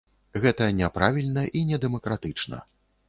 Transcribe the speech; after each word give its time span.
Гэта 0.45 0.69
няправільна 0.77 1.43
і 1.59 1.61
не 1.73 1.79
дэмакратычна. 1.85 2.65